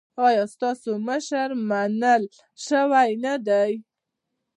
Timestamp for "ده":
3.45-3.61